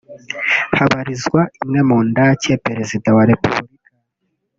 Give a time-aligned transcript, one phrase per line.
[0.77, 3.89] habarizwa imwe mu ndake Perezida wa Repubulika